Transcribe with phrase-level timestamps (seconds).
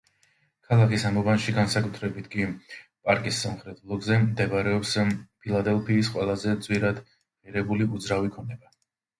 [0.67, 2.47] ქალაქის ამ უბანში, განსაკუთრებით კი
[3.09, 4.95] პარკის სამხრეთ ბლოკზე მდებარეობს
[5.45, 8.75] ფილადელფიის ყველაზე ძვირადღირებული უძრავი ქონება.